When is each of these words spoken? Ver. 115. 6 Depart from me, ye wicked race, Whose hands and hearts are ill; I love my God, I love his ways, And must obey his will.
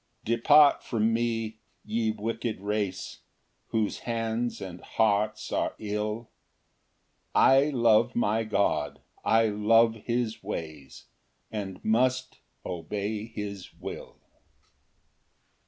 Ver. 0.25 0.37
115. 0.37 0.37
6 0.37 0.41
Depart 0.41 0.83
from 0.83 1.13
me, 1.13 1.59
ye 1.85 2.09
wicked 2.09 2.59
race, 2.59 3.19
Whose 3.67 3.99
hands 3.99 4.59
and 4.59 4.81
hearts 4.81 5.51
are 5.51 5.75
ill; 5.77 6.31
I 7.35 7.65
love 7.69 8.15
my 8.15 8.43
God, 8.43 9.01
I 9.23 9.49
love 9.49 9.93
his 10.05 10.41
ways, 10.41 11.05
And 11.51 11.85
must 11.85 12.39
obey 12.65 13.25
his 13.27 13.75
will. 13.75 14.17